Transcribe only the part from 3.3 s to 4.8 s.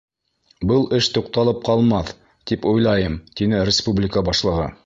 тине республика башлығы.